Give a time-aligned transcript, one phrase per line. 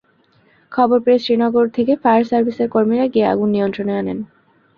[0.71, 4.19] খবর পেয়ে শ্রীনগর থেকে ফায়ার সার্ভিসের কর্মীরা গিয়ে আগুন নিয়ন্ত্রণে আনেন।